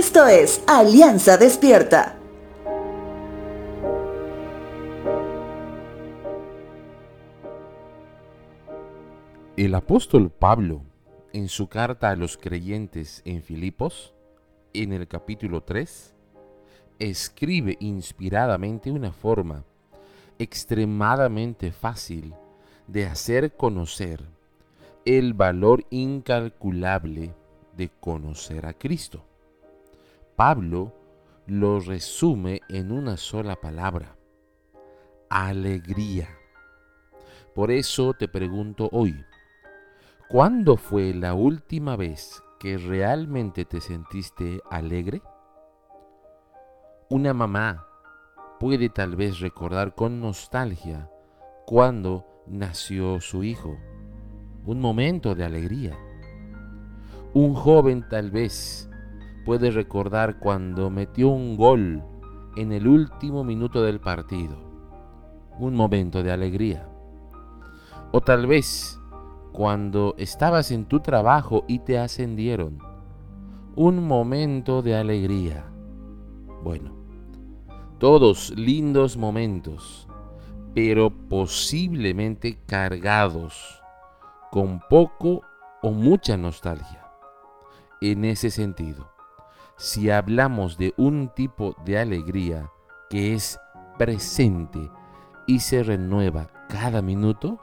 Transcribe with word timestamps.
Esto 0.00 0.26
es 0.26 0.64
Alianza 0.66 1.36
Despierta. 1.36 2.16
El 9.58 9.74
apóstol 9.74 10.30
Pablo, 10.30 10.80
en 11.34 11.50
su 11.50 11.68
carta 11.68 12.08
a 12.08 12.16
los 12.16 12.38
creyentes 12.38 13.20
en 13.26 13.42
Filipos, 13.42 14.14
en 14.72 14.94
el 14.94 15.06
capítulo 15.06 15.64
3, 15.64 16.14
escribe 16.98 17.76
inspiradamente 17.78 18.90
una 18.90 19.12
forma 19.12 19.64
extremadamente 20.38 21.72
fácil 21.72 22.32
de 22.86 23.04
hacer 23.04 23.54
conocer 23.54 24.24
el 25.04 25.34
valor 25.34 25.84
incalculable 25.90 27.34
de 27.76 27.90
conocer 28.00 28.64
a 28.64 28.72
Cristo. 28.72 29.26
Pablo 30.40 30.94
lo 31.46 31.80
resume 31.80 32.62
en 32.70 32.92
una 32.92 33.18
sola 33.18 33.56
palabra, 33.56 34.16
alegría. 35.28 36.30
Por 37.54 37.70
eso 37.70 38.14
te 38.14 38.26
pregunto 38.26 38.88
hoy, 38.90 39.22
¿cuándo 40.30 40.78
fue 40.78 41.12
la 41.12 41.34
última 41.34 41.94
vez 41.94 42.42
que 42.58 42.78
realmente 42.78 43.66
te 43.66 43.82
sentiste 43.82 44.62
alegre? 44.70 45.20
Una 47.10 47.34
mamá 47.34 47.86
puede 48.58 48.88
tal 48.88 49.16
vez 49.16 49.40
recordar 49.40 49.94
con 49.94 50.22
nostalgia 50.22 51.10
cuando 51.66 52.24
nació 52.46 53.20
su 53.20 53.44
hijo, 53.44 53.76
un 54.64 54.80
momento 54.80 55.34
de 55.34 55.44
alegría. 55.44 55.98
Un 57.34 57.54
joven 57.54 58.08
tal 58.08 58.30
vez 58.30 58.89
puede 59.44 59.70
recordar 59.70 60.38
cuando 60.38 60.90
metió 60.90 61.28
un 61.28 61.56
gol 61.56 62.02
en 62.56 62.72
el 62.72 62.86
último 62.86 63.44
minuto 63.44 63.82
del 63.82 64.00
partido, 64.00 64.56
un 65.58 65.74
momento 65.74 66.22
de 66.22 66.32
alegría. 66.32 66.88
O 68.12 68.20
tal 68.20 68.46
vez 68.46 69.00
cuando 69.52 70.14
estabas 70.18 70.70
en 70.70 70.86
tu 70.86 71.00
trabajo 71.00 71.64
y 71.68 71.80
te 71.80 71.98
ascendieron, 71.98 72.78
un 73.76 74.06
momento 74.06 74.82
de 74.82 74.96
alegría. 74.96 75.64
Bueno, 76.62 76.92
todos 77.98 78.50
lindos 78.56 79.16
momentos, 79.16 80.08
pero 80.74 81.10
posiblemente 81.10 82.58
cargados 82.66 83.80
con 84.50 84.80
poco 84.88 85.42
o 85.82 85.92
mucha 85.92 86.36
nostalgia. 86.36 87.06
En 88.00 88.24
ese 88.24 88.50
sentido, 88.50 89.10
si 89.80 90.10
hablamos 90.10 90.76
de 90.76 90.92
un 90.98 91.30
tipo 91.30 91.74
de 91.86 91.98
alegría 91.98 92.70
que 93.08 93.32
es 93.32 93.58
presente 93.96 94.90
y 95.46 95.60
se 95.60 95.82
renueva 95.82 96.50
cada 96.68 97.00
minuto, 97.00 97.58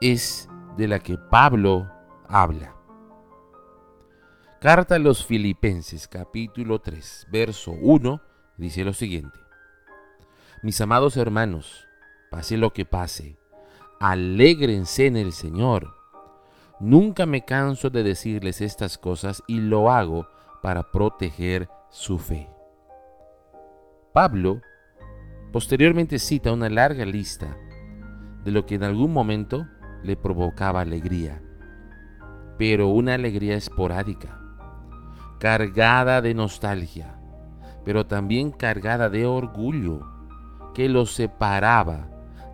es 0.00 0.48
de 0.78 0.88
la 0.88 0.98
que 0.98 1.18
Pablo 1.18 1.92
habla. 2.26 2.74
Carta 4.62 4.94
a 4.94 4.98
los 4.98 5.26
Filipenses 5.26 6.08
capítulo 6.08 6.78
3, 6.80 7.26
verso 7.30 7.72
1 7.72 8.22
dice 8.56 8.82
lo 8.82 8.94
siguiente. 8.94 9.38
Mis 10.62 10.80
amados 10.80 11.18
hermanos, 11.18 11.86
pase 12.30 12.56
lo 12.56 12.72
que 12.72 12.86
pase, 12.86 13.36
alégrense 14.00 15.06
en 15.06 15.18
el 15.18 15.32
Señor. 15.34 15.94
Nunca 16.80 17.26
me 17.26 17.44
canso 17.44 17.90
de 17.90 18.04
decirles 18.04 18.62
estas 18.62 18.96
cosas 18.96 19.42
y 19.46 19.60
lo 19.60 19.90
hago 19.90 20.26
para 20.62 20.90
proteger 20.90 21.68
su 21.90 22.18
fe. 22.18 22.48
Pablo 24.12 24.60
posteriormente 25.52 26.18
cita 26.18 26.52
una 26.52 26.68
larga 26.68 27.04
lista 27.04 27.56
de 28.44 28.50
lo 28.50 28.66
que 28.66 28.76
en 28.76 28.84
algún 28.84 29.12
momento 29.12 29.66
le 30.02 30.16
provocaba 30.16 30.80
alegría, 30.80 31.42
pero 32.58 32.88
una 32.88 33.14
alegría 33.14 33.56
esporádica, 33.56 34.40
cargada 35.38 36.20
de 36.22 36.34
nostalgia, 36.34 37.18
pero 37.84 38.06
también 38.06 38.50
cargada 38.50 39.08
de 39.08 39.26
orgullo 39.26 40.06
que 40.74 40.88
lo 40.88 41.06
separaba 41.06 42.08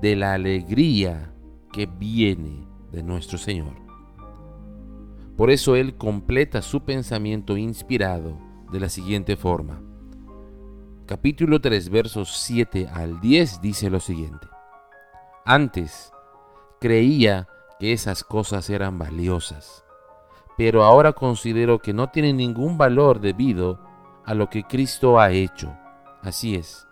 de 0.00 0.16
la 0.16 0.34
alegría 0.34 1.32
que 1.72 1.86
viene 1.86 2.66
de 2.90 3.02
nuestro 3.02 3.38
Señor. 3.38 3.81
Por 5.36 5.50
eso 5.50 5.76
él 5.76 5.96
completa 5.96 6.62
su 6.62 6.84
pensamiento 6.84 7.56
inspirado 7.56 8.38
de 8.70 8.80
la 8.80 8.88
siguiente 8.88 9.36
forma. 9.36 9.80
Capítulo 11.06 11.60
3, 11.60 11.88
versos 11.88 12.36
7 12.38 12.88
al 12.92 13.20
10 13.20 13.60
dice 13.60 13.90
lo 13.90 14.00
siguiente. 14.00 14.46
Antes 15.44 16.12
creía 16.80 17.48
que 17.80 17.92
esas 17.92 18.24
cosas 18.24 18.70
eran 18.70 18.98
valiosas, 18.98 19.84
pero 20.56 20.84
ahora 20.84 21.12
considero 21.12 21.80
que 21.80 21.92
no 21.92 22.10
tienen 22.10 22.36
ningún 22.36 22.78
valor 22.78 23.20
debido 23.20 23.80
a 24.24 24.34
lo 24.34 24.48
que 24.48 24.64
Cristo 24.64 25.18
ha 25.18 25.30
hecho. 25.32 25.76
Así 26.22 26.54
es. 26.54 26.86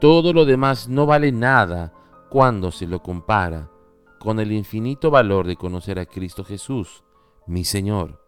Todo 0.00 0.32
lo 0.32 0.44
demás 0.44 0.88
no 0.88 1.04
vale 1.06 1.32
nada 1.32 1.92
cuando 2.28 2.70
se 2.70 2.86
lo 2.86 3.02
compara 3.02 3.70
con 4.18 4.40
el 4.40 4.52
infinito 4.52 5.10
valor 5.10 5.46
de 5.46 5.56
conocer 5.56 5.98
a 5.98 6.06
Cristo 6.06 6.42
Jesús, 6.42 7.04
mi 7.46 7.64
Señor. 7.64 8.20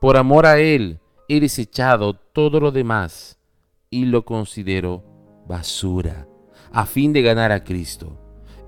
Por 0.00 0.16
amor 0.16 0.46
a 0.46 0.58
Él 0.58 1.00
he 1.28 1.40
desechado 1.40 2.14
todo 2.14 2.60
lo 2.60 2.70
demás 2.70 3.38
y 3.90 4.04
lo 4.06 4.24
considero 4.24 5.04
basura, 5.46 6.28
a 6.72 6.86
fin 6.86 7.12
de 7.12 7.22
ganar 7.22 7.52
a 7.52 7.64
Cristo 7.64 8.18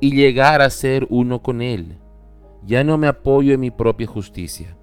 y 0.01 0.15
llegar 0.15 0.63
a 0.63 0.71
ser 0.71 1.07
uno 1.11 1.43
con 1.43 1.63
Él. 1.63 1.99
Ya 2.65 2.85
no 2.85 2.99
me 2.99 3.07
apoyo 3.07 3.55
en 3.55 3.61
mi 3.61 3.71
propia 3.71 4.07
justicia, 4.07 4.77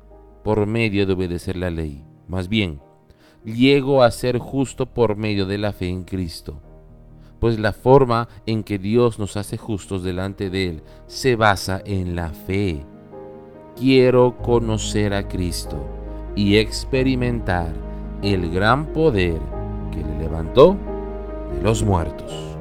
por 0.43 0.65
medio 0.65 1.05
de 1.05 1.13
obedecer 1.13 1.57
la 1.57 1.69
ley. 1.69 2.03
Más 2.27 2.47
bien, 2.47 2.81
llego 3.43 4.03
a 4.03 4.11
ser 4.11 4.39
justo 4.39 4.93
por 4.93 5.15
medio 5.15 5.45
de 5.45 5.57
la 5.57 5.73
fe 5.73 5.89
en 5.89 6.03
Cristo. 6.03 6.61
Pues 7.39 7.59
la 7.59 7.73
forma 7.73 8.29
en 8.47 8.63
que 8.63 8.79
Dios 8.79 9.19
nos 9.19 9.37
hace 9.37 9.57
justos 9.57 10.03
delante 10.03 10.49
de 10.49 10.69
Él 10.69 10.83
se 11.05 11.35
basa 11.35 11.81
en 11.85 12.15
la 12.15 12.29
fe 12.29 12.83
quiero 13.79 14.37
conocer 14.37 15.13
a 15.13 15.27
Cristo 15.27 15.77
y 16.35 16.57
experimentar 16.57 17.71
el 18.21 18.51
gran 18.51 18.87
poder 18.87 19.39
que 19.91 20.03
le 20.03 20.17
levantó 20.19 20.75
de 21.53 21.61
los 21.61 21.83
muertos. 21.83 22.56